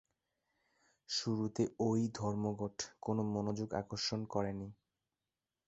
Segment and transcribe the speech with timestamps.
[1.09, 1.89] শুরুতে ঐ
[2.15, 4.69] ধর্মঘট কোন মনোযোগ আকর্ষণ করেনি।